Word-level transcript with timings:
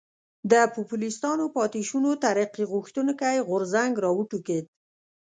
د 0.51 0.53
پوپلستانو 0.73 1.45
پاتې 1.55 1.81
شونو 1.89 2.11
ترقي 2.23 2.63
غوښتونکی 2.73 3.35
غورځنګ 3.49 3.93
را 4.03 4.11
وټوکېد. 4.17 4.65